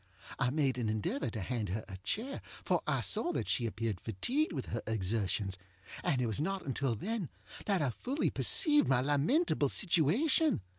I 0.39 0.49
made 0.49 0.79
an 0.79 0.89
endeavor 0.89 1.29
to 1.29 1.41
hand 1.41 1.69
her 1.69 1.85
a 1.87 1.95
chair, 1.97 2.41
for 2.65 2.81
I 2.87 3.01
saw 3.01 3.31
that 3.33 3.47
she 3.47 3.67
appeared 3.67 4.01
fatigued 4.01 4.51
with 4.51 4.65
her 4.73 4.81
exertionsŌĆöand 4.87 6.19
it 6.21 6.25
was 6.25 6.41
not 6.41 6.65
until 6.65 6.95
then 6.95 7.29
that 7.67 7.83
I 7.83 7.91
fully 7.91 8.31
perceived 8.31 8.87
my 8.87 9.01
lamentable 9.01 9.69
situation. 9.69 10.61